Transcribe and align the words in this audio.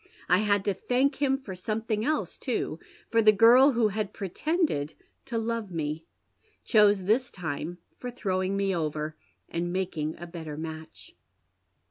I 0.27 0.39
had 0.39 0.65
to 0.65 0.73
thank 0.73 1.21
him 1.21 1.37
for 1.37 1.53
something 1.53 2.03
else 2.03 2.39
too, 2.39 2.79
for 3.11 3.21
the 3.21 3.31
girl 3.31 3.73
who 3.73 3.89
had 3.89 4.13
pretended 4.13 4.95
to 5.25 5.37
love 5.37 5.69
me 5.69 6.05
chose 6.63 7.03
this 7.03 7.29
time 7.29 7.77
for 7.99 8.09
throwing 8.09 8.57
me 8.57 8.75
over, 8.75 9.15
and 9.47 9.71
making 9.71 10.15
a 10.17 10.25
better 10.25 10.57
match." 10.57 11.15